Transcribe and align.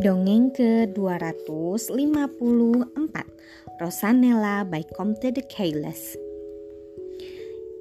Dongeng 0.00 0.48
ke-254 0.56 2.40
Rosanella 3.76 4.64
by 4.64 4.80
Comte 4.96 5.28
de 5.28 5.44
Caylus 5.44 6.16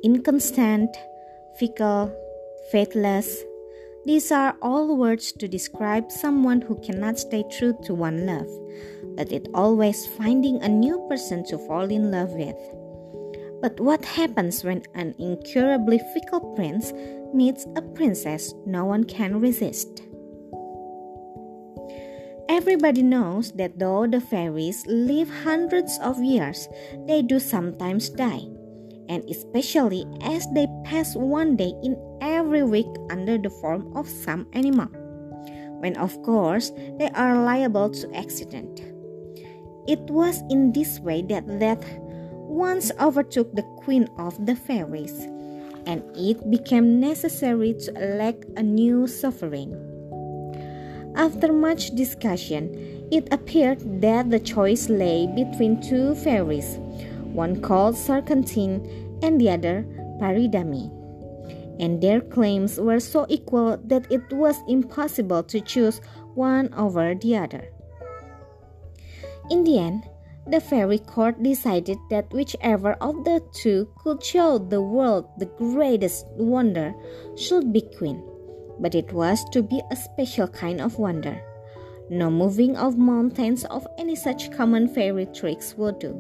Inconstant, 0.04 0.92
fickle, 1.56 2.12
faithless 2.76 3.40
These 4.04 4.36
are 4.36 4.52
all 4.60 5.00
words 5.00 5.32
to 5.40 5.48
describe 5.48 6.12
someone 6.12 6.60
who 6.60 6.76
cannot 6.84 7.16
stay 7.20 7.48
true 7.48 7.80
to 7.88 7.96
one 7.96 8.28
love, 8.28 8.52
but 9.16 9.32
is 9.32 9.48
always 9.56 10.04
finding 10.20 10.60
a 10.60 10.68
new 10.68 11.00
person 11.08 11.48
to 11.48 11.58
fall 11.72 11.88
in 11.88 12.12
love 12.12 12.36
with. 12.36 12.60
But 13.64 13.80
what 13.80 14.04
happens 14.04 14.68
when 14.68 14.84
an 14.92 15.16
incurably 15.20 16.04
fickle 16.12 16.52
prince 16.60 16.92
meets 17.34 17.64
a 17.80 17.82
princess 17.82 18.52
no 18.68 18.84
one 18.84 19.06
can 19.08 19.40
resist? 19.40 20.09
Everybody 22.50 23.04
knows 23.04 23.52
that 23.62 23.78
though 23.78 24.08
the 24.08 24.20
fairies 24.20 24.84
live 24.88 25.30
hundreds 25.30 26.00
of 26.02 26.18
years, 26.18 26.68
they 27.06 27.22
do 27.22 27.38
sometimes 27.38 28.10
die, 28.10 28.42
and 29.08 29.22
especially 29.30 30.04
as 30.26 30.48
they 30.56 30.66
pass 30.84 31.16
one 31.16 31.56
day 31.56 31.72
in 31.84 31.94
every 32.22 32.64
week 32.64 32.90
under 33.12 33.38
the 33.38 33.52
form 33.62 33.96
of 33.96 34.10
some 34.10 34.48
animal, 34.54 34.90
when 35.78 35.96
of 35.98 36.18
course 36.24 36.72
they 36.98 37.14
are 37.14 37.46
liable 37.46 37.92
to 37.92 38.10
accident. 38.18 38.82
It 39.88 40.02
was 40.10 40.42
in 40.50 40.74
this 40.74 41.00
way 41.00 41.22
that 41.30 41.46
death 41.60 41.86
once 42.50 42.92
overtook 43.00 43.54
the 43.54 43.70
queen 43.86 44.10
of 44.18 44.34
the 44.48 44.56
fairies, 44.56 45.14
and 45.86 46.02
it 46.18 46.50
became 46.50 47.00
necessary 47.00 47.76
to 47.86 47.94
elect 47.94 48.46
a 48.58 48.64
new 48.64 49.06
sovereign. 49.06 49.89
After 51.20 51.52
much 51.52 51.92
discussion, 51.96 52.72
it 53.12 53.28
appeared 53.34 54.00
that 54.02 54.30
the 54.30 54.40
choice 54.40 54.88
lay 54.88 55.28
between 55.28 55.82
two 55.82 56.16
fairies, 56.16 56.78
one 57.36 57.60
called 57.60 57.98
Surcantine 57.98 59.20
and 59.22 59.36
the 59.36 59.50
other 59.50 59.84
Paridamie. 60.22 60.90
And 61.78 62.02
their 62.02 62.22
claims 62.22 62.80
were 62.80 63.02
so 63.02 63.26
equal 63.28 63.76
that 63.84 64.10
it 64.10 64.32
was 64.32 64.64
impossible 64.70 65.44
to 65.44 65.60
choose 65.60 66.00
one 66.36 66.74
over 66.74 67.14
the 67.14 67.36
other. 67.36 67.68
In 69.52 69.66
the 69.66 69.78
end, 69.78 70.06
the 70.48 70.62
fairy 70.62 71.00
court 71.00 71.44
decided 71.44 71.98
that 72.10 72.32
whichever 72.32 72.94
of 73.02 73.26
the 73.26 73.44
two 73.52 73.90
could 73.98 74.24
show 74.24 74.58
the 74.58 74.82
world 74.82 75.28
the 75.38 75.52
greatest 75.60 76.28
wonder 76.38 76.96
should 77.36 77.74
be 77.74 77.82
queen 77.82 78.24
but 78.80 78.96
it 78.96 79.12
was 79.14 79.44
to 79.52 79.62
be 79.62 79.82
a 79.92 79.96
special 79.96 80.48
kind 80.48 80.82
of 80.82 80.98
wonder. 80.98 81.42
No 82.10 82.32
moving 82.32 82.76
of 82.76 82.98
mountains 82.98 83.66
of 83.66 83.86
any 83.98 84.16
such 84.16 84.52
common 84.52 84.88
fairy 84.88 85.28
tricks 85.28 85.76
would 85.78 86.00
do. 86.00 86.18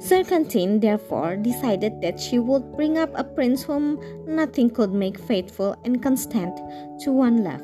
Serpentine 0.00 0.80
therefore 0.80 1.36
decided 1.36 2.00
that 2.00 2.18
she 2.18 2.40
would 2.40 2.74
bring 2.74 2.98
up 2.98 3.10
a 3.14 3.22
prince 3.22 3.62
whom 3.62 4.00
nothing 4.26 4.68
could 4.68 4.92
make 4.92 5.16
faithful 5.16 5.76
and 5.84 6.02
constant 6.02 6.58
to 6.98 7.12
one 7.12 7.44
love, 7.44 7.62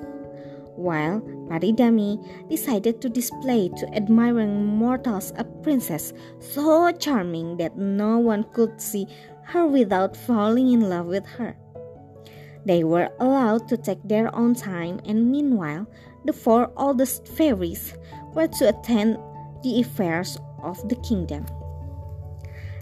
while 0.76 1.20
Paridamie 1.50 2.22
decided 2.48 3.00
to 3.00 3.08
display 3.08 3.68
to 3.70 3.92
admiring 3.92 4.64
mortals 4.64 5.32
a 5.36 5.42
princess 5.42 6.12
so 6.38 6.92
charming 6.92 7.56
that 7.56 7.76
no 7.76 8.18
one 8.18 8.44
could 8.52 8.80
see 8.80 9.08
her 9.42 9.66
without 9.66 10.16
falling 10.16 10.70
in 10.70 10.88
love 10.88 11.06
with 11.06 11.26
her. 11.26 11.56
They 12.66 12.84
were 12.84 13.08
allowed 13.20 13.68
to 13.68 13.76
take 13.76 14.02
their 14.04 14.34
own 14.34 14.54
time, 14.54 15.00
and 15.04 15.30
meanwhile, 15.30 15.86
the 16.24 16.32
four 16.32 16.70
oldest 16.76 17.26
fairies 17.26 17.94
were 18.34 18.48
to 18.48 18.68
attend 18.68 19.18
the 19.62 19.80
affairs 19.80 20.38
of 20.62 20.76
the 20.88 20.96
kingdom. 20.96 21.46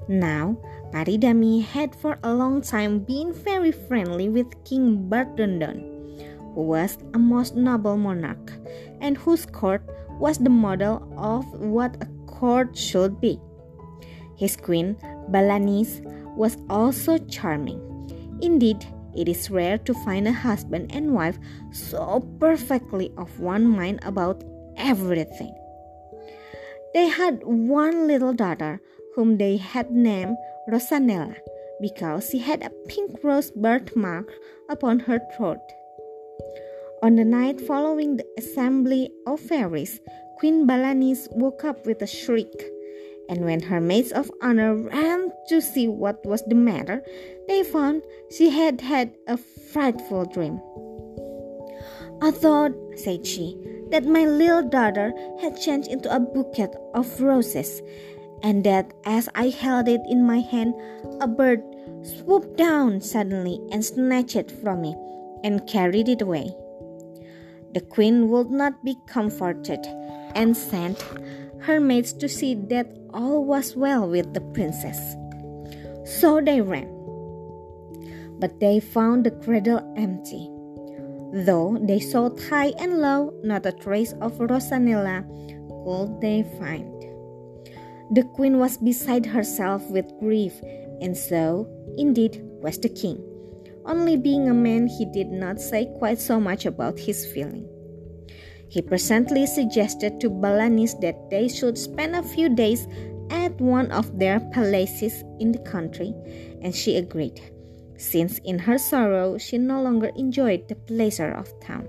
Now, 0.09 0.56
Paridamie 0.93 1.65
had 1.65 1.95
for 1.95 2.19
a 2.23 2.33
long 2.33 2.62
time 2.62 3.01
been 3.01 3.33
very 3.33 3.73
friendly 3.73 4.28
with 4.28 4.65
King 4.65 5.09
Bardondon, 5.11 5.83
who 6.55 6.62
was 6.62 6.99
a 7.15 7.19
most 7.19 7.56
noble 7.56 7.97
monarch, 7.97 8.53
and 9.01 9.17
whose 9.17 9.47
court 9.47 9.83
was 10.19 10.39
the 10.39 10.51
model 10.51 11.03
of 11.17 11.45
what 11.61 11.97
a 12.01 12.06
court 12.27 12.77
should 12.77 13.21
be. 13.21 13.41
His 14.37 14.56
queen, 14.56 14.97
Balanice, 15.31 16.01
was 16.37 16.56
also 16.71 17.19
charming. 17.19 17.81
Indeed, 18.41 18.87
it 19.16 19.28
is 19.28 19.50
rare 19.50 19.78
to 19.78 19.94
find 20.04 20.28
a 20.28 20.32
husband 20.32 20.91
and 20.93 21.15
wife 21.15 21.38
so 21.72 22.21
perfectly 22.38 23.12
of 23.16 23.41
one 23.41 23.66
mind 23.66 24.00
about 24.03 24.44
everything. 24.77 25.54
They 26.94 27.09
had 27.09 27.43
one 27.44 28.06
little 28.06 28.32
daughter 28.32 28.81
whom 29.15 29.38
they 29.38 29.56
had 29.56 29.91
named 29.91 30.37
Rosanella 30.69 31.37
because 31.81 32.31
she 32.31 32.38
had 32.38 32.62
a 32.62 32.71
pink 32.88 33.22
rose 33.22 33.50
birthmark 33.50 34.32
upon 34.69 35.00
her 35.00 35.21
throat. 35.37 35.60
On 37.03 37.16
the 37.16 37.25
night 37.25 37.60
following 37.60 38.16
the 38.16 38.27
assembly 38.38 39.10
of 39.27 39.41
fairies, 39.41 40.00
Queen 40.38 40.66
Balanice 40.66 41.28
woke 41.33 41.65
up 41.65 41.84
with 41.87 42.00
a 42.03 42.06
shriek 42.06 42.76
and 43.29 43.45
when 43.45 43.61
her 43.61 43.81
maids 43.81 44.13
of 44.13 44.31
honor 44.43 44.75
ran 44.75 45.31
to 45.49 45.61
see 45.61 45.89
what 45.89 46.25
was 46.25 46.43
the 46.47 46.55
matter, 46.55 47.03
they 47.49 47.63
found 47.63 48.03
she 48.31 48.51
had 48.51 48.81
had 48.81 49.13
a 49.27 49.37
frightful 49.37 50.25
dream. 50.25 50.61
I 52.23 52.31
thought, 52.31 52.73
said 52.97 53.27
she, 53.27 53.57
that 53.91 54.07
my 54.07 54.25
little 54.25 54.63
daughter 54.63 55.13
had 55.41 55.61
changed 55.61 55.89
into 55.89 56.15
a 56.15 56.21
bouquet 56.21 56.69
of 56.95 57.21
roses, 57.21 57.83
and 58.43 58.65
that 58.65 58.93
as 59.05 59.29
I 59.35 59.49
held 59.49 59.89
it 59.89 60.01
in 60.09 60.27
my 60.27 60.41
hand, 60.41 60.75
a 61.21 61.29
bird 61.29 61.63
swooped 62.03 62.57
down 62.57 63.01
suddenly 63.01 63.61
and 63.71 63.85
snatched 63.85 64.37
it 64.37 64.51
from 64.51 64.81
me 64.81 64.95
and 65.45 65.67
carried 65.67 66.09
it 66.09 66.23
away. 66.23 66.55
The 67.75 67.81
queen 67.81 68.31
would 68.31 68.51
not 68.51 68.83
be 68.85 68.97
comforted 69.07 69.85
and 70.35 70.57
sent 70.57 71.05
her 71.61 71.81
maids 71.81 72.12
to 72.15 72.28
see 72.28 72.55
that 72.55 72.87
all 73.12 73.44
was 73.44 73.77
well 73.77 74.09
with 74.09 74.34
the 74.34 74.41
princess. 74.53 75.17
So 76.21 76.41
they 76.41 76.61
ran. 76.61 76.93
But 78.39 78.61
they 78.61 78.81
found 78.81 79.25
the 79.25 79.31
cradle 79.31 79.81
empty. 79.97 80.50
Though 81.33 81.78
they 81.81 82.00
sought 82.00 82.41
high 82.41 82.72
and 82.78 82.99
low, 83.00 83.34
not 83.43 83.66
a 83.66 83.72
trace 83.72 84.12
of 84.21 84.39
Rosanella 84.39 85.27
could 85.84 86.21
they 86.21 86.45
find. 86.59 86.93
The 88.15 88.22
queen 88.34 88.59
was 88.59 88.77
beside 88.77 89.27
herself 89.27 89.89
with 89.91 90.06
grief, 90.21 90.55
and 91.00 91.16
so, 91.16 91.66
indeed, 91.99 92.41
was 92.62 92.78
the 92.78 92.89
king. 92.89 93.22
Only 93.84 94.16
being 94.16 94.49
a 94.49 94.55
man, 94.55 94.87
he 94.87 95.05
did 95.06 95.28
not 95.28 95.61
say 95.61 95.87
quite 95.99 96.21
so 96.21 96.41
much 96.41 96.66
about 96.66 96.99
his 96.99 97.27
feeling. 97.27 97.69
He 98.69 98.82
presently 98.82 99.47
suggested 99.47 100.21
to 100.21 100.31
Balanice 100.31 100.94
that 101.00 101.31
they 101.31 101.49
should 101.49 101.78
spend 101.78 102.16
a 102.16 102.22
few 102.22 102.49
days 102.49 102.88
at 103.31 103.60
one 103.60 103.91
of 103.91 104.19
their 104.19 104.41
palaces 104.41 105.25
in 105.41 105.53
the 105.53 105.59
country, 105.60 106.15
and 106.62 106.75
she 106.75 106.97
agreed, 106.97 107.41
since 107.97 108.38
in 108.44 108.59
her 108.59 108.78
sorrow 108.78 109.38
she 109.38 109.59
no 109.59 109.82
longer 109.82 110.10
enjoyed 110.16 110.69
the 110.69 110.75
pleasure 110.75 111.32
of 111.32 111.53
town. 111.60 111.88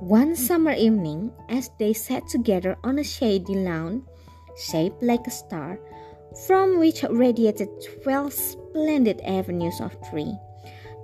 One 0.00 0.36
summer 0.36 0.72
evening, 0.72 1.32
as 1.48 1.70
they 1.78 1.94
sat 1.94 2.28
together 2.28 2.76
on 2.84 2.98
a 2.98 3.04
shady 3.04 3.54
lawn, 3.54 4.04
shaped 4.56 5.02
like 5.02 5.26
a 5.26 5.30
star, 5.30 5.80
from 6.46 6.78
which 6.78 7.02
radiated 7.08 7.68
twelve 8.02 8.32
splendid 8.32 9.20
avenues 9.22 9.80
of 9.80 9.96
trees, 10.10 10.36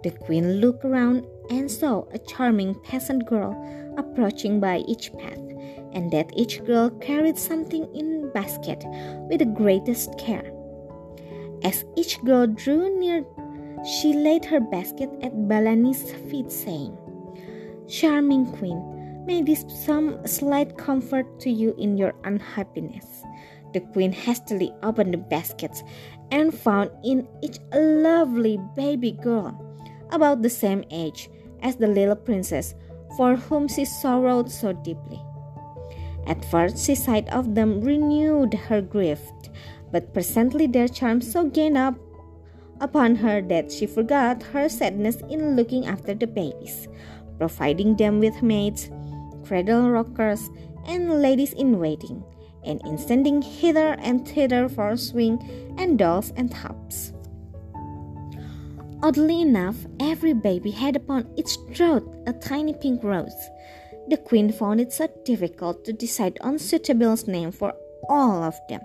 the 0.02 0.10
queen 0.10 0.60
looked 0.60 0.84
around 0.84 1.24
and 1.52 1.70
saw 1.70 2.04
a 2.12 2.18
charming 2.18 2.74
peasant 2.82 3.26
girl 3.26 3.52
approaching 3.98 4.58
by 4.58 4.78
each 4.88 5.12
path, 5.18 5.38
and 5.92 6.10
that 6.10 6.32
each 6.34 6.64
girl 6.64 6.88
carried 6.90 7.38
something 7.38 7.84
in 7.94 8.32
basket 8.32 8.82
with 9.28 9.40
the 9.40 9.44
greatest 9.44 10.16
care. 10.18 10.50
As 11.62 11.84
each 11.96 12.18
girl 12.24 12.46
drew 12.46 12.98
near, 12.98 13.24
she 13.84 14.14
laid 14.14 14.44
her 14.46 14.60
basket 14.60 15.10
at 15.22 15.32
Balanis' 15.34 16.16
feet, 16.30 16.50
saying, 16.50 16.96
Charming 17.86 18.46
queen, 18.52 19.24
may 19.26 19.42
this 19.42 19.64
some 19.84 20.26
slight 20.26 20.78
comfort 20.78 21.38
to 21.40 21.50
you 21.50 21.74
in 21.78 21.98
your 21.98 22.14
unhappiness. 22.24 23.22
The 23.74 23.80
queen 23.80 24.12
hastily 24.12 24.72
opened 24.82 25.12
the 25.14 25.18
baskets 25.18 25.82
and 26.30 26.54
found 26.54 26.90
in 27.04 27.28
each 27.42 27.58
a 27.72 27.80
lovely 27.80 28.58
baby 28.74 29.12
girl 29.12 29.52
about 30.10 30.42
the 30.42 30.50
same 30.50 30.84
age 30.90 31.28
as 31.62 31.76
the 31.76 31.86
little 31.86 32.16
princess 32.16 32.74
for 33.16 33.36
whom 33.36 33.68
she 33.68 33.84
sorrowed 33.84 34.50
so 34.50 34.72
deeply. 34.72 35.20
At 36.26 36.44
first, 36.44 36.86
the 36.86 36.94
sight 36.94 37.28
of 37.30 37.54
them 37.54 37.80
renewed 37.80 38.54
her 38.54 38.80
grief, 38.80 39.20
but 39.90 40.12
presently 40.12 40.66
their 40.66 40.88
charms 40.88 41.30
so 41.30 41.44
gained 41.44 41.76
up 41.76 41.94
upon 42.80 43.16
her 43.16 43.40
that 43.42 43.70
she 43.70 43.86
forgot 43.86 44.42
her 44.54 44.68
sadness 44.68 45.16
in 45.28 45.56
looking 45.56 45.86
after 45.86 46.14
the 46.14 46.26
babies. 46.26 46.88
providing 47.42 47.96
them 47.96 48.20
with 48.20 48.42
maids, 48.42 48.88
cradle 49.42 49.90
rockers, 49.90 50.48
and 50.86 51.20
ladies 51.20 51.52
in 51.54 51.80
waiting, 51.80 52.22
and 52.64 52.80
in 52.86 52.96
sending 52.96 53.42
hither 53.42 53.98
and 53.98 54.22
thither 54.28 54.68
for 54.68 54.96
swing 54.96 55.42
and 55.76 55.98
dolls 55.98 56.32
and 56.36 56.52
tops. 56.52 57.12
Oddly 59.02 59.42
enough, 59.42 59.76
every 59.98 60.32
baby 60.32 60.70
had 60.70 60.94
upon 60.94 61.26
its 61.36 61.56
throat 61.74 62.04
a 62.26 62.32
tiny 62.32 62.72
pink 62.72 63.02
rose. 63.02 63.34
The 64.08 64.16
queen 64.16 64.52
found 64.52 64.80
it 64.80 64.92
so 64.92 65.08
difficult 65.24 65.84
to 65.84 65.92
decide 65.92 66.38
on 66.40 66.58
suitable 66.58 67.16
name 67.26 67.50
for 67.50 67.74
all 68.08 68.42
of 68.42 68.54
them 68.68 68.80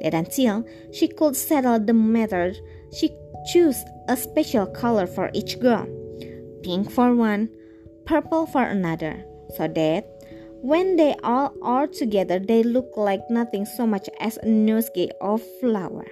that 0.00 0.14
until 0.14 0.64
she 0.92 1.08
could 1.08 1.36
settle 1.36 1.78
the 1.78 1.92
matter, 1.92 2.52
she 2.92 3.10
chose 3.52 3.82
a 4.08 4.16
special 4.16 4.66
color 4.66 5.06
for 5.06 5.30
each 5.34 5.58
girl 5.60 5.86
pink 6.62 6.90
for 6.90 7.14
one, 7.14 7.48
purple 8.04 8.46
for 8.46 8.62
another, 8.62 9.24
so 9.56 9.66
that 9.66 10.04
when 10.60 10.96
they 10.96 11.14
all 11.22 11.54
are 11.62 11.86
together, 11.86 12.38
they 12.38 12.62
look 12.62 12.92
like 12.96 13.22
nothing 13.30 13.64
so 13.64 13.86
much 13.86 14.10
as 14.20 14.36
a 14.38 14.46
nosegay 14.46 15.08
of 15.22 15.42
flower. 15.58 16.06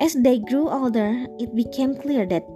As 0.00 0.14
they 0.14 0.38
grew 0.38 0.70
older, 0.70 1.26
it 1.38 1.54
became 1.54 1.94
clear 1.94 2.24
that 2.24 2.46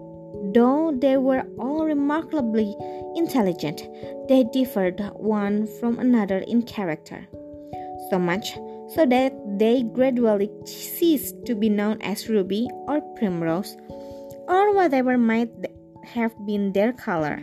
though 0.54 0.96
they 0.96 1.18
were 1.18 1.44
all 1.58 1.84
remarkably 1.84 2.74
intelligent, 3.16 3.86
they 4.28 4.44
differed 4.44 4.98
one 5.12 5.66
from 5.78 5.98
another 5.98 6.38
in 6.38 6.62
character. 6.62 7.28
So 8.10 8.18
much 8.18 8.54
so 8.88 9.04
that 9.04 9.32
they 9.58 9.82
gradually 9.82 10.50
ceased 10.64 11.44
to 11.44 11.54
be 11.54 11.68
known 11.68 12.00
as 12.00 12.28
ruby 12.28 12.68
or 12.86 13.00
primrose 13.16 13.76
or 14.48 14.74
whatever 14.74 15.18
might 15.18 15.50
have 16.04 16.32
been 16.46 16.72
their 16.72 16.92
color. 16.92 17.36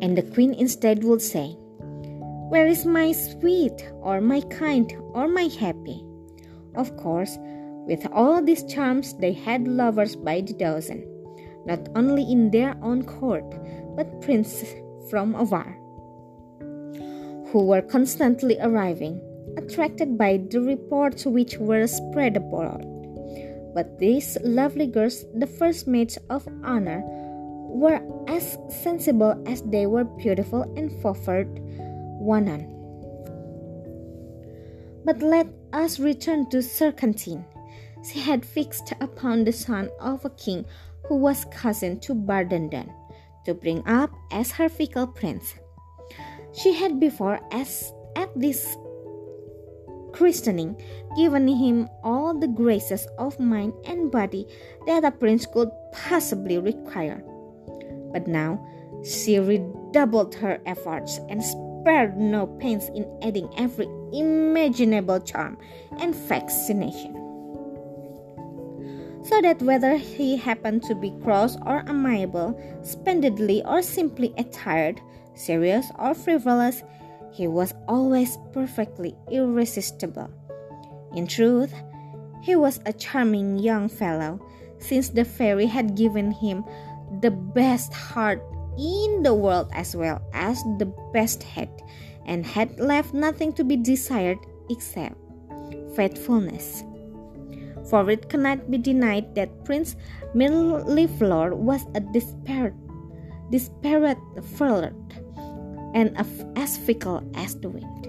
And 0.00 0.16
the 0.16 0.22
queen 0.34 0.54
instead 0.54 1.04
would 1.04 1.22
say, 1.22 1.56
Where 2.48 2.66
is 2.66 2.84
my 2.84 3.12
sweet, 3.12 3.90
or 4.00 4.20
my 4.20 4.40
kind, 4.40 4.92
or 5.12 5.28
my 5.28 5.48
happy? 5.60 6.04
Of 6.74 6.96
course, 6.96 7.38
with 7.86 8.06
all 8.12 8.42
these 8.42 8.64
charms, 8.64 9.14
they 9.18 9.32
had 9.32 9.66
lovers 9.68 10.16
by 10.16 10.40
the 10.40 10.54
dozen, 10.54 11.04
not 11.66 11.88
only 11.94 12.22
in 12.22 12.50
their 12.50 12.76
own 12.82 13.02
court, 13.02 13.44
but 13.96 14.20
princes 14.20 14.72
from 15.10 15.34
afar, 15.34 15.76
who 17.50 17.66
were 17.66 17.82
constantly 17.82 18.56
arriving, 18.60 19.20
attracted 19.56 20.16
by 20.16 20.38
the 20.50 20.60
reports 20.60 21.26
which 21.26 21.58
were 21.58 21.86
spread 21.86 22.36
abroad. 22.36 22.86
But 23.74 23.98
these 23.98 24.38
lovely 24.42 24.86
girls, 24.86 25.24
the 25.34 25.46
first 25.46 25.86
maids 25.86 26.18
of 26.30 26.46
honor, 26.62 27.02
were 27.04 28.00
as 28.28 28.58
sensible 28.68 29.42
as 29.46 29.62
they 29.62 29.86
were 29.86 30.04
beautiful 30.04 30.62
and 30.76 30.92
favored 31.02 31.58
one 32.20 32.48
on. 32.48 32.68
But 35.04 35.20
let 35.20 35.48
us 35.72 35.98
return 35.98 36.48
to 36.50 36.62
Surcantine. 36.62 37.44
She 38.04 38.20
had 38.20 38.44
fixed 38.44 38.92
upon 39.00 39.44
the 39.44 39.52
son 39.52 39.90
of 40.00 40.24
a 40.24 40.30
king 40.30 40.64
who 41.06 41.16
was 41.16 41.44
cousin 41.46 42.00
to 42.00 42.14
Bardondon 42.14 42.92
to 43.44 43.54
bring 43.54 43.86
up 43.86 44.10
as 44.30 44.52
her 44.52 44.68
fickle 44.68 45.06
prince. 45.06 45.54
She 46.52 46.74
had 46.74 47.00
before, 47.00 47.40
as 47.50 47.92
at 48.16 48.28
this 48.36 48.76
christening, 50.12 50.76
given 51.16 51.48
him 51.48 51.88
all 52.04 52.38
the 52.38 52.48
graces 52.48 53.06
of 53.18 53.40
mind 53.40 53.72
and 53.84 54.10
body 54.10 54.46
that 54.86 55.04
a 55.04 55.10
prince 55.10 55.46
could 55.46 55.70
possibly 55.92 56.58
require. 56.58 57.24
But 58.12 58.28
now 58.28 58.64
she 59.02 59.38
redoubled 59.38 60.34
her 60.36 60.60
efforts 60.66 61.18
and 61.28 61.42
spared 61.42 62.18
no 62.18 62.46
pains 62.46 62.88
in 62.94 63.06
adding 63.22 63.48
every 63.56 63.86
imaginable 64.12 65.20
charm 65.20 65.58
and 65.98 66.14
fascination. 66.14 67.14
So 69.24 69.40
that 69.40 69.62
whether 69.62 69.96
he 69.96 70.36
happened 70.36 70.82
to 70.84 70.94
be 70.94 71.14
cross 71.22 71.56
or 71.64 71.84
amiable, 71.88 72.58
splendidly 72.82 73.62
or 73.64 73.80
simply 73.80 74.34
attired, 74.36 75.00
serious 75.34 75.86
or 75.98 76.14
frivolous, 76.14 76.82
he 77.32 77.46
was 77.46 77.72
always 77.88 78.36
perfectly 78.52 79.16
irresistible. 79.30 80.28
In 81.14 81.26
truth, 81.26 81.72
he 82.42 82.56
was 82.56 82.80
a 82.84 82.92
charming 82.92 83.58
young 83.58 83.88
fellow, 83.88 84.44
since 84.78 85.08
the 85.08 85.24
fairy 85.24 85.66
had 85.66 85.96
given 85.96 86.32
him 86.32 86.64
the 87.20 87.30
best 87.30 87.92
heart 87.92 88.42
in 88.78 89.22
the 89.22 89.34
world 89.34 89.70
as 89.72 89.94
well 89.94 90.20
as 90.32 90.62
the 90.78 90.92
best 91.12 91.42
head, 91.42 91.70
and 92.26 92.46
had 92.46 92.78
left 92.78 93.14
nothing 93.14 93.52
to 93.54 93.64
be 93.64 93.76
desired 93.76 94.38
except 94.70 95.16
faithfulness. 95.94 96.84
For 97.90 98.08
it 98.10 98.28
cannot 98.28 98.70
be 98.70 98.78
denied 98.78 99.34
that 99.34 99.64
Prince 99.64 99.96
Mirliflor 100.34 101.54
was 101.56 101.84
a 101.94 102.00
desperate, 102.00 102.74
desperate 103.50 104.18
flirt, 104.56 104.94
and 105.94 106.16
as 106.56 106.78
fickle 106.78 107.22
as 107.34 107.56
the 107.56 107.68
wind. 107.68 108.08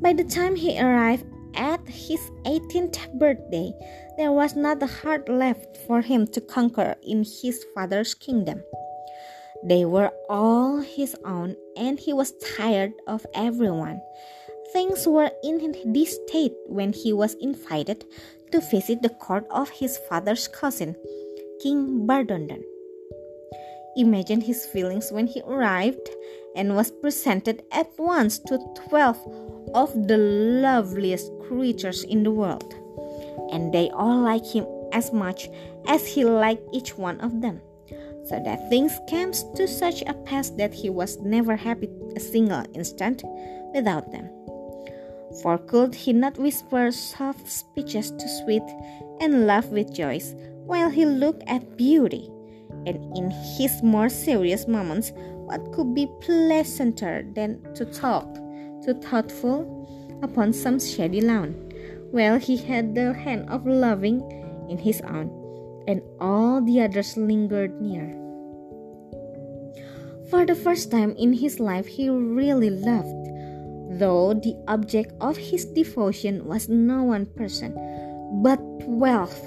By 0.00 0.12
the 0.12 0.24
time 0.24 0.54
he 0.54 0.80
arrived 0.80 1.26
at 1.54 1.80
his 1.88 2.20
18th 2.46 3.18
birthday, 3.18 3.72
there 4.16 4.30
was 4.30 4.54
not 4.54 4.82
a 4.82 4.86
heart 4.86 5.28
left 5.28 5.76
for 5.86 6.00
him 6.00 6.26
to 6.28 6.40
conquer 6.40 6.94
in 7.02 7.24
his 7.24 7.66
father's 7.74 8.14
kingdom. 8.14 8.62
They 9.64 9.84
were 9.84 10.12
all 10.28 10.78
his 10.78 11.16
own, 11.24 11.56
and 11.76 11.98
he 11.98 12.12
was 12.12 12.32
tired 12.56 12.92
of 13.06 13.26
everyone. 13.34 14.00
Things 14.72 15.06
were 15.06 15.30
in 15.42 15.74
this 15.92 16.18
state 16.26 16.54
when 16.66 16.92
he 16.92 17.12
was 17.12 17.34
invited 17.40 18.04
to 18.52 18.60
visit 18.60 19.02
the 19.02 19.08
court 19.08 19.46
of 19.50 19.70
his 19.70 19.98
father's 20.08 20.46
cousin, 20.48 20.94
King 21.62 22.06
Bardondon. 22.06 22.62
Imagine 23.96 24.40
his 24.40 24.64
feelings 24.66 25.10
when 25.10 25.26
he 25.26 25.42
arrived 25.42 26.08
and 26.54 26.76
was 26.76 26.92
presented 26.92 27.62
at 27.72 27.90
once 27.98 28.38
to 28.38 28.58
twelve 28.88 29.18
of 29.74 29.92
the 30.06 30.16
loveliest 30.16 31.32
creatures 31.48 32.04
in 32.04 32.22
the 32.22 32.30
world, 32.30 32.74
and 33.50 33.72
they 33.72 33.90
all 33.90 34.20
liked 34.20 34.52
him 34.52 34.66
as 34.92 35.12
much 35.12 35.50
as 35.86 36.06
he 36.06 36.24
liked 36.24 36.62
each 36.72 36.96
one 36.96 37.20
of 37.20 37.40
them. 37.40 37.60
So 38.28 38.38
that 38.44 38.68
things 38.68 38.92
came 39.08 39.32
to 39.32 39.66
such 39.66 40.02
a 40.02 40.12
pass 40.12 40.50
that 40.50 40.74
he 40.74 40.90
was 40.90 41.18
never 41.20 41.56
happy 41.56 41.88
a 42.14 42.20
single 42.20 42.64
instant 42.74 43.22
without 43.74 44.12
them. 44.12 44.28
For 45.42 45.56
could 45.56 45.94
he 45.94 46.12
not 46.12 46.38
whisper 46.38 46.90
soft 46.90 47.48
speeches 47.48 48.10
to 48.10 48.28
sweet 48.42 48.62
and 49.20 49.46
laugh 49.46 49.66
with 49.68 49.94
joy 49.94 50.20
while 50.66 50.90
he 50.90 51.06
looked 51.06 51.42
at 51.46 51.76
beauty? 51.76 52.30
And 52.86 52.96
in 53.16 53.30
his 53.56 53.82
more 53.82 54.08
serious 54.08 54.66
moments, 54.68 55.12
what 55.48 55.72
could 55.72 55.94
be 55.94 56.06
pleasanter 56.20 57.24
than 57.34 57.62
to 57.74 57.84
talk 57.86 58.34
to 58.82 58.94
thoughtful 58.94 59.64
upon 60.22 60.52
some 60.52 60.78
shady 60.78 61.20
lawn, 61.20 61.54
while 62.10 62.38
he 62.38 62.56
had 62.56 62.94
the 62.94 63.12
hand 63.12 63.48
of 63.48 63.66
loving 63.66 64.20
in 64.68 64.78
his 64.78 65.00
own, 65.02 65.30
and 65.88 66.02
all 66.20 66.60
the 66.60 66.82
others 66.82 67.16
lingered 67.16 67.80
near. 67.80 68.12
For 70.28 70.44
the 70.44 70.54
first 70.54 70.92
time 70.92 71.16
in 71.16 71.32
his 71.32 71.58
life, 71.58 71.86
he 71.86 72.10
really 72.10 72.68
loved, 72.68 73.16
though 73.98 74.36
the 74.36 74.52
object 74.68 75.14
of 75.22 75.38
his 75.38 75.64
devotion 75.64 76.44
was 76.44 76.68
no 76.68 77.02
one 77.02 77.24
person, 77.24 77.72
but 78.44 78.60
wealth, 78.84 79.40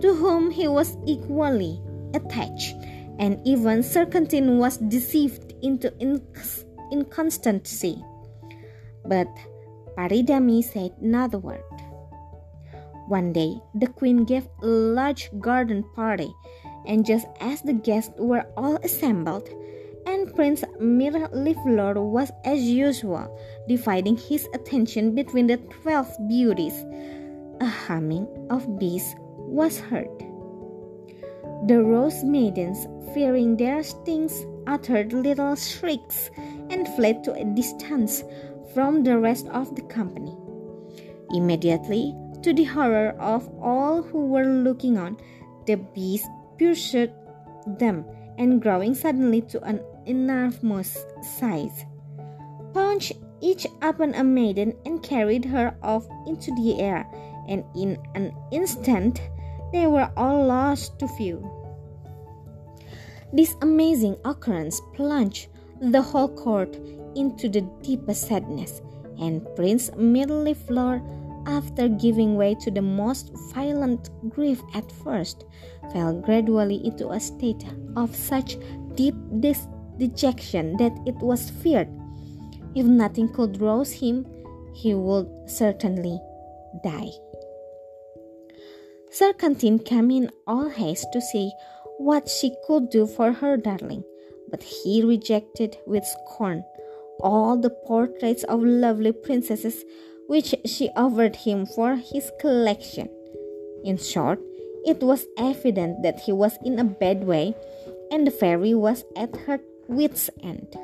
to 0.00 0.16
whom 0.16 0.50
he 0.50 0.66
was 0.66 0.96
equally 1.06 1.78
attached, 2.14 2.74
and 3.20 3.36
even 3.44 3.82
Surcantine 3.82 4.56
was 4.56 4.78
deceived 4.78 5.52
into 5.60 5.92
inconstancy. 6.90 8.02
But 9.04 9.28
Paridamie 9.98 10.64
said 10.64 10.96
not 11.02 11.34
a 11.34 11.38
word. 11.38 11.73
One 13.08 13.32
day, 13.32 13.60
the 13.74 13.86
queen 13.86 14.24
gave 14.24 14.48
a 14.62 14.66
large 14.66 15.30
garden 15.40 15.84
party, 15.94 16.32
and 16.86 17.04
just 17.04 17.26
as 17.40 17.60
the 17.60 17.74
guests 17.74 18.14
were 18.18 18.46
all 18.56 18.76
assembled, 18.76 19.48
and 20.06 20.34
Prince 20.34 20.64
Mirliflor 20.80 22.02
was 22.02 22.30
as 22.44 22.62
usual 22.62 23.38
dividing 23.68 24.16
his 24.16 24.48
attention 24.54 25.14
between 25.14 25.46
the 25.46 25.58
twelve 25.82 26.08
beauties, 26.28 26.84
a 27.60 27.66
humming 27.66 28.26
of 28.50 28.78
bees 28.78 29.14
was 29.18 29.78
heard. 29.78 30.08
The 31.66 31.82
rose 31.82 32.24
maidens, 32.24 32.86
fearing 33.14 33.56
their 33.56 33.82
stings, 33.82 34.44
uttered 34.66 35.12
little 35.12 35.56
shrieks 35.56 36.30
and 36.70 36.88
fled 36.96 37.22
to 37.24 37.32
a 37.32 37.44
distance 37.44 38.24
from 38.74 39.04
the 39.04 39.18
rest 39.18 39.46
of 39.48 39.74
the 39.76 39.82
company. 39.82 40.36
Immediately, 41.30 42.14
To 42.44 42.52
the 42.52 42.64
horror 42.64 43.16
of 43.18 43.48
all 43.62 44.02
who 44.02 44.26
were 44.26 44.44
looking 44.44 44.98
on, 44.98 45.16
the 45.64 45.76
beast 45.76 46.28
pursued 46.58 47.10
them 47.80 48.04
and 48.36 48.60
growing 48.60 48.94
suddenly 48.94 49.40
to 49.48 49.62
an 49.62 49.80
enormous 50.04 51.06
size, 51.38 51.86
punched 52.74 53.12
each 53.40 53.66
upon 53.80 54.12
a 54.14 54.22
maiden 54.22 54.74
and 54.84 55.02
carried 55.02 55.46
her 55.46 55.74
off 55.82 56.06
into 56.26 56.54
the 56.54 56.78
air, 56.78 57.08
and 57.48 57.64
in 57.74 57.96
an 58.14 58.36
instant 58.52 59.22
they 59.72 59.86
were 59.86 60.10
all 60.14 60.44
lost 60.44 60.98
to 60.98 61.06
view. 61.16 61.40
This 63.32 63.56
amazing 63.62 64.18
occurrence 64.26 64.82
plunged 64.92 65.48
the 65.80 66.02
whole 66.02 66.28
court 66.28 66.76
into 67.16 67.48
the 67.48 67.62
deepest 67.80 68.28
sadness, 68.28 68.82
and 69.18 69.48
Prince 69.56 69.88
Mirliflor, 69.96 71.00
after 71.46 71.88
giving 71.88 72.36
way 72.36 72.54
to 72.56 72.70
the 72.70 72.82
most 72.82 73.30
violent 73.52 74.10
grief 74.28 74.62
at 74.74 74.90
first, 74.90 75.44
fell 75.92 76.20
gradually 76.20 76.84
into 76.84 77.10
a 77.10 77.20
state 77.20 77.64
of 77.96 78.14
such 78.14 78.56
deep 78.94 79.14
dis- 79.40 79.68
dejection 79.98 80.76
that 80.76 80.92
it 81.06 81.16
was 81.16 81.50
feared 81.50 81.88
if 82.74 82.84
nothing 82.84 83.28
could 83.28 83.60
rouse 83.60 83.92
him, 83.92 84.26
he 84.74 84.94
would 84.94 85.28
certainly 85.46 86.20
die. 86.82 87.10
Surcantine 89.10 89.78
came 89.78 90.10
in 90.10 90.30
all 90.46 90.68
haste 90.68 91.06
to 91.12 91.20
see 91.20 91.52
what 91.98 92.28
she 92.28 92.52
could 92.66 92.90
do 92.90 93.06
for 93.06 93.30
her 93.32 93.56
darling, 93.56 94.02
but 94.50 94.62
he 94.62 95.04
rejected 95.04 95.76
with 95.86 96.04
scorn 96.04 96.64
all 97.20 97.56
the 97.56 97.70
portraits 97.70 98.42
of 98.44 98.60
lovely 98.64 99.12
princesses 99.12 99.84
which 100.26 100.54
she 100.64 100.90
offered 100.96 101.36
him 101.36 101.66
for 101.66 101.96
his 101.96 102.30
collection. 102.40 103.08
In 103.84 103.96
short, 103.96 104.40
it 104.84 105.02
was 105.02 105.26
evident 105.38 106.02
that 106.02 106.20
he 106.20 106.32
was 106.32 106.58
in 106.64 106.78
a 106.78 106.84
bad 106.84 107.24
way, 107.24 107.54
and 108.10 108.26
the 108.26 108.30
fairy 108.30 108.74
was 108.74 109.04
at 109.16 109.34
her 109.46 109.60
wits' 109.88 110.30
end. 110.42 110.76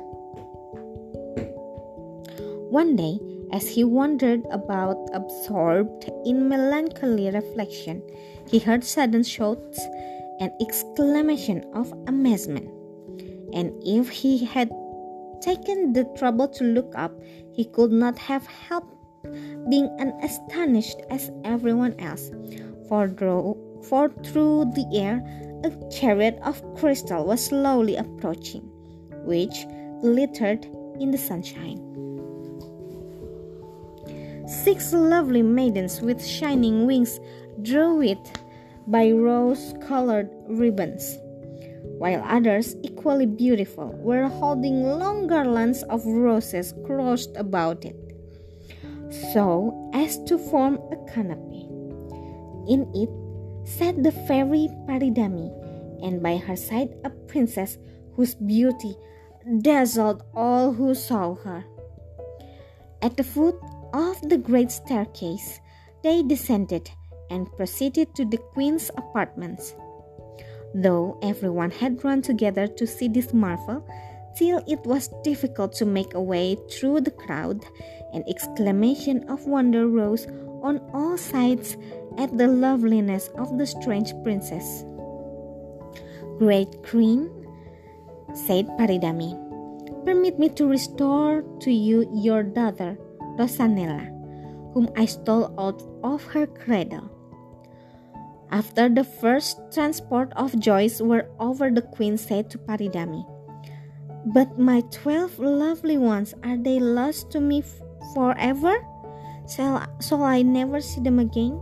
One 2.69 2.95
day, 2.95 3.19
as 3.51 3.67
he 3.67 3.83
wandered 3.83 4.45
about 4.49 4.97
absorbed 5.13 6.09
in 6.25 6.47
melancholy 6.47 7.29
reflection, 7.29 8.01
he 8.47 8.59
heard 8.59 8.83
sudden 8.83 9.23
shouts 9.23 9.79
and 10.39 10.51
exclamation 10.61 11.65
of 11.73 11.91
amazement. 12.07 12.69
And 13.53 13.73
if 13.85 14.09
he 14.09 14.45
had 14.45 14.71
taken 15.41 15.93
the 15.93 16.05
trouble 16.17 16.47
to 16.47 16.63
look 16.63 16.93
up, 16.95 17.11
he 17.51 17.65
could 17.65 17.91
not 17.91 18.17
have 18.17 18.45
helped 18.45 18.95
being 19.69 19.89
as 19.99 20.31
astonished 20.31 21.01
as 21.09 21.31
everyone 21.43 21.95
else. 21.99 22.31
For, 22.87 23.07
through, 23.07 23.57
for 23.87 24.09
through 24.23 24.71
the 24.75 24.85
air, 24.93 25.23
a 25.63 25.71
chariot 25.91 26.39
of 26.43 26.61
crystal 26.75 27.25
was 27.25 27.45
slowly 27.45 27.95
approaching, 27.95 28.63
which 29.23 29.65
glittered 30.01 30.65
in 30.99 31.11
the 31.11 31.17
sunshine. 31.17 31.79
Six 34.47 34.91
lovely 34.91 35.41
maidens 35.41 36.01
with 36.01 36.25
shining 36.25 36.85
wings 36.85 37.19
drew 37.61 38.01
it 38.01 38.39
by 38.87 39.11
rose 39.11 39.73
colored 39.87 40.29
ribbons, 40.49 41.17
while 41.97 42.21
others, 42.25 42.75
equally 42.81 43.27
beautiful, 43.27 43.93
were 43.99 44.27
holding 44.27 44.83
long 44.83 45.27
garlands 45.27 45.83
of 45.83 46.05
roses 46.05 46.73
crossed 46.85 47.35
about 47.37 47.85
it, 47.85 47.95
so 49.11 49.91
as 49.93 50.17
to 50.23 50.37
form 50.37 50.79
a 50.91 50.97
canopy. 51.11 51.67
In 52.67 52.89
it 52.95 53.09
sat 53.67 54.01
the 54.03 54.11
fairy 54.11 54.69
Paridamie, 54.87 55.51
and 56.03 56.21
by 56.23 56.37
her 56.37 56.55
side 56.55 56.89
a 57.03 57.09
princess 57.09 57.77
whose 58.15 58.35
beauty 58.35 58.95
dazzled 59.61 60.23
all 60.33 60.71
who 60.73 60.93
saw 60.93 61.35
her. 61.35 61.63
At 63.01 63.17
the 63.17 63.23
foot 63.23 63.57
of 63.93 64.21
the 64.29 64.37
great 64.37 64.71
staircase, 64.71 65.59
they 66.03 66.23
descended 66.23 66.89
and 67.29 67.51
proceeded 67.57 68.13
to 68.15 68.25
the 68.25 68.37
queen's 68.37 68.91
apartments. 68.97 69.73
Though 70.73 71.17
everyone 71.21 71.71
had 71.71 72.03
run 72.03 72.21
together 72.21 72.67
to 72.67 72.87
see 72.87 73.07
this 73.07 73.33
marvel, 73.33 73.85
till 74.35 74.63
it 74.67 74.79
was 74.85 75.09
difficult 75.23 75.73
to 75.73 75.85
make 75.85 76.13
a 76.13 76.21
way 76.21 76.57
through 76.69 77.01
the 77.01 77.11
crowd, 77.11 77.65
an 78.13 78.23
exclamation 78.27 79.27
of 79.29 79.45
wonder 79.45 79.87
rose 79.87 80.27
on 80.61 80.79
all 80.93 81.17
sides 81.17 81.77
at 82.17 82.37
the 82.37 82.47
loveliness 82.47 83.29
of 83.37 83.57
the 83.57 83.65
strange 83.65 84.13
princess. 84.23 84.83
Great 86.37 86.69
queen, 86.83 87.29
said 88.33 88.67
Paridamie, 88.77 89.37
permit 90.05 90.39
me 90.39 90.49
to 90.49 90.67
restore 90.67 91.43
to 91.59 91.71
you 91.71 92.09
your 92.13 92.43
daughter 92.43 92.97
Rosanella, 93.37 94.09
whom 94.73 94.89
I 94.95 95.05
stole 95.05 95.53
out 95.59 95.81
of 96.03 96.23
her 96.33 96.47
cradle. 96.47 97.09
After 98.51 98.89
the 98.89 99.03
first 99.05 99.61
transport 99.71 100.33
of 100.35 100.59
joys 100.59 101.01
were 101.01 101.29
over, 101.39 101.71
the 101.71 101.81
queen 101.81 102.17
said 102.17 102.49
to 102.49 102.57
Paridamie, 102.57 103.23
But 104.25 104.59
my 104.59 104.81
twelve 104.91 105.39
lovely 105.39 105.97
ones, 105.97 106.35
are 106.43 106.57
they 106.57 106.79
lost 106.79 107.31
to 107.31 107.41
me 107.41 107.63
forever? 108.13 108.77
Shall, 109.49 109.81
shall 109.99 110.23
I 110.23 110.43
never 110.43 110.79
see 110.79 111.01
them 111.01 111.19
again? 111.19 111.59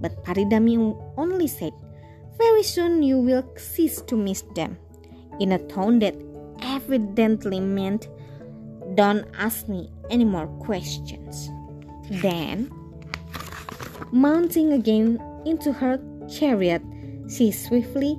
But 0.00 0.22
Paridamie 0.24 0.78
only 1.16 1.48
said, 1.48 1.72
Very 2.38 2.62
soon 2.62 3.02
you 3.02 3.18
will 3.18 3.44
cease 3.56 4.00
to 4.02 4.16
miss 4.16 4.42
them, 4.54 4.78
in 5.40 5.52
a 5.52 5.58
tone 5.58 5.98
that 6.00 6.14
evidently 6.62 7.60
meant 7.60 8.08
don't 8.94 9.26
ask 9.36 9.68
me 9.68 9.90
any 10.10 10.24
more 10.24 10.46
questions. 10.62 11.50
Then, 12.22 12.70
mounting 14.12 14.72
again 14.72 15.20
into 15.44 15.72
her 15.72 15.98
chariot, 16.28 16.82
she 17.28 17.50
swiftly 17.50 18.16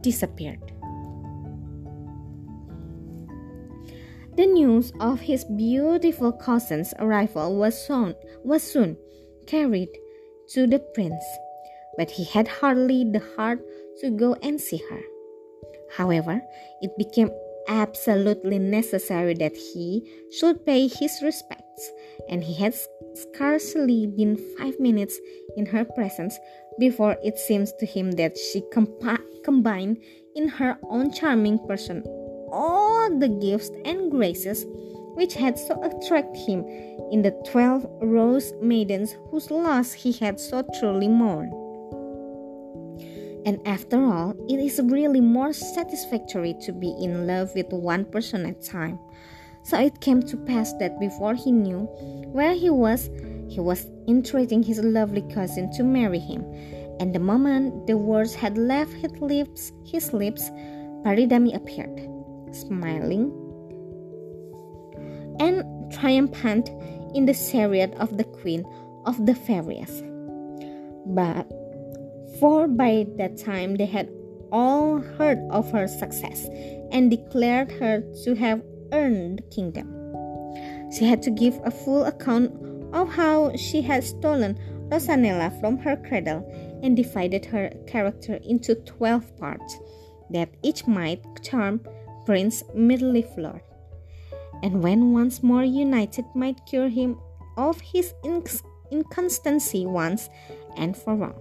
disappeared. 0.00 0.67
The 4.38 4.46
news 4.46 4.92
of 5.00 5.18
his 5.18 5.42
beautiful 5.42 6.30
cousin's 6.30 6.94
arrival 7.00 7.56
was 7.56 7.74
soon, 7.74 8.14
was 8.44 8.62
soon 8.62 8.96
carried 9.48 9.88
to 10.54 10.64
the 10.64 10.78
prince, 10.78 11.24
but 11.96 12.08
he 12.08 12.22
had 12.22 12.46
hardly 12.46 13.02
the 13.02 13.18
heart 13.34 13.58
to 13.98 14.10
go 14.10 14.36
and 14.40 14.60
see 14.60 14.80
her. 14.90 15.02
However, 15.90 16.40
it 16.80 16.96
became 16.96 17.32
absolutely 17.66 18.60
necessary 18.60 19.34
that 19.34 19.56
he 19.56 20.06
should 20.30 20.64
pay 20.64 20.86
his 20.86 21.18
respects, 21.20 21.90
and 22.28 22.44
he 22.44 22.54
had 22.54 22.76
scarcely 23.14 24.06
been 24.06 24.38
five 24.56 24.78
minutes 24.78 25.18
in 25.56 25.66
her 25.66 25.84
presence 25.84 26.38
before 26.78 27.16
it 27.24 27.38
seems 27.38 27.72
to 27.80 27.86
him 27.86 28.12
that 28.12 28.38
she 28.38 28.62
compa- 28.72 29.18
combined 29.42 29.98
in 30.36 30.46
her 30.46 30.78
own 30.84 31.10
charming 31.10 31.58
person 31.66 32.04
all 32.52 32.87
the 33.10 33.28
gifts 33.28 33.70
and 33.84 34.10
graces 34.10 34.66
which 35.14 35.34
had 35.34 35.58
so 35.58 35.74
attracted 35.82 36.38
him 36.46 36.64
in 37.10 37.22
the 37.22 37.32
twelve 37.50 37.86
rose 38.00 38.52
maidens 38.62 39.16
whose 39.30 39.50
loss 39.50 39.92
he 39.92 40.12
had 40.12 40.38
so 40.38 40.64
truly 40.78 41.08
mourned. 41.08 41.52
And 43.46 43.58
after 43.66 43.96
all, 43.96 44.34
it 44.48 44.60
is 44.60 44.80
really 44.84 45.20
more 45.20 45.52
satisfactory 45.52 46.54
to 46.62 46.72
be 46.72 46.94
in 47.00 47.26
love 47.26 47.54
with 47.54 47.72
one 47.72 48.04
person 48.04 48.46
at 48.46 48.64
a 48.64 48.68
time. 48.68 48.98
So 49.62 49.78
it 49.78 50.00
came 50.00 50.22
to 50.22 50.36
pass 50.36 50.72
that 50.74 51.00
before 51.00 51.34
he 51.34 51.52
knew 51.52 51.80
where 52.30 52.54
he 52.54 52.70
was, 52.70 53.10
he 53.48 53.60
was 53.60 53.86
entreating 54.06 54.62
his 54.62 54.78
lovely 54.80 55.22
cousin 55.32 55.70
to 55.72 55.82
marry 55.82 56.18
him. 56.18 56.44
And 57.00 57.14
the 57.14 57.20
moment 57.20 57.86
the 57.86 57.96
words 57.96 58.34
had 58.34 58.58
left 58.58 58.92
his 58.92 59.12
lips, 59.20 59.72
his 59.84 60.12
lips, 60.12 60.50
Paridamie 61.04 61.54
appeared, 61.54 62.07
smiling 62.54 63.32
and 65.40 65.64
triumphant 65.92 66.70
in 67.14 67.26
the 67.26 67.34
chariot 67.34 67.94
of 67.94 68.16
the 68.16 68.24
queen 68.24 68.64
of 69.06 69.24
the 69.26 69.34
fairies. 69.34 70.02
But 71.06 71.48
for 72.38 72.68
by 72.68 73.06
that 73.16 73.38
time 73.38 73.76
they 73.76 73.86
had 73.86 74.10
all 74.52 74.98
heard 74.98 75.38
of 75.50 75.70
her 75.72 75.86
success 75.86 76.48
and 76.90 77.10
declared 77.10 77.70
her 77.72 78.02
to 78.24 78.34
have 78.34 78.62
earned 78.92 79.38
the 79.38 79.42
kingdom. 79.54 79.94
She 80.92 81.04
had 81.04 81.22
to 81.22 81.30
give 81.30 81.60
a 81.64 81.70
full 81.70 82.04
account 82.04 82.52
of 82.94 83.08
how 83.08 83.54
she 83.56 83.82
had 83.82 84.04
stolen 84.04 84.58
Rosanella 84.88 85.58
from 85.60 85.76
her 85.78 85.96
cradle 85.96 86.48
and 86.82 86.96
divided 86.96 87.44
her 87.44 87.70
character 87.86 88.38
into 88.42 88.74
twelve 88.74 89.36
parts, 89.36 89.78
that 90.30 90.48
each 90.62 90.86
might 90.86 91.22
charm 91.42 91.80
Prince 92.28 92.62
Mirliflor, 92.76 93.62
and 94.62 94.82
when 94.82 95.14
once 95.14 95.42
more 95.42 95.64
united 95.64 96.26
might 96.34 96.60
cure 96.66 96.90
him 96.90 97.18
of 97.56 97.80
his 97.80 98.12
inconstancy 98.92 99.86
once 99.86 100.28
and 100.76 100.94
for 100.94 101.16
all. 101.24 101.40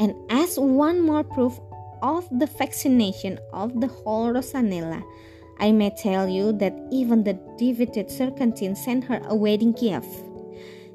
And 0.00 0.14
as 0.30 0.58
one 0.58 1.02
more 1.02 1.22
proof 1.22 1.60
of 2.00 2.26
the 2.32 2.46
fascination 2.46 3.38
of 3.52 3.78
the 3.82 3.88
whole 3.88 4.32
Rosanella, 4.32 5.04
I 5.58 5.70
may 5.70 5.90
tell 5.90 6.26
you 6.26 6.52
that 6.52 6.74
even 6.90 7.22
the 7.22 7.38
devoted 7.58 8.10
Serpentine 8.10 8.74
sent 8.74 9.04
her 9.04 9.20
a 9.26 9.36
wedding 9.36 9.72
gift 9.72 10.08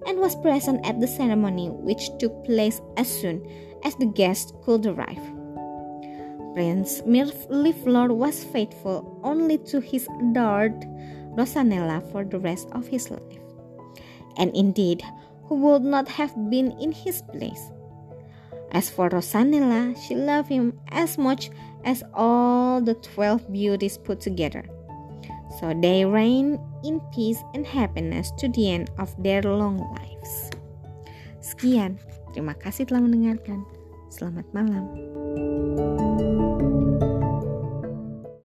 and 0.08 0.18
was 0.18 0.36
present 0.38 0.84
at 0.84 1.00
the 1.00 1.06
ceremony 1.06 1.70
which 1.70 2.10
took 2.18 2.44
place 2.44 2.82
as 2.98 3.08
soon 3.08 3.48
as 3.84 3.94
the 3.98 4.08
guests 4.08 4.52
could 4.64 4.88
arrive. 4.88 5.35
Prince 6.56 7.04
Mirliflor 7.04 8.16
was 8.16 8.48
faithful 8.48 9.20
only 9.28 9.60
to 9.68 9.84
his 9.84 10.08
adored 10.24 10.88
Rosanella 11.36 12.00
for 12.16 12.24
the 12.24 12.40
rest 12.40 12.72
of 12.72 12.88
his 12.88 13.12
life. 13.12 13.44
And 14.40 14.56
indeed, 14.56 15.04
who 15.52 15.56
would 15.68 15.84
not 15.84 16.08
have 16.08 16.32
been 16.50 16.72
in 16.80 16.96
his 16.96 17.22
place? 17.36 17.60
As 18.72 18.90
for 18.90 19.12
Rosanella, 19.12 20.00
she 20.00 20.16
loved 20.16 20.48
him 20.48 20.80
as 20.96 21.18
much 21.20 21.52
as 21.84 22.04
all 22.16 22.80
the 22.80 22.96
twelve 22.96 23.44
beauties 23.52 24.00
put 24.00 24.24
together. 24.24 24.64
So 25.60 25.76
they 25.76 26.04
reign 26.04 26.60
in 26.84 27.04
peace 27.14 27.44
and 27.54 27.68
happiness 27.68 28.32
to 28.40 28.48
the 28.48 28.72
end 28.72 28.92
of 28.98 29.12
their 29.22 29.44
long 29.44 29.84
lives. 29.96 30.56
Sekian, 31.44 32.00
terima 32.32 32.56
kasih 32.56 32.88
telah 32.88 33.04
mendengarkan. 33.04 33.64
Selamat 34.08 34.48
malam. 34.56 34.84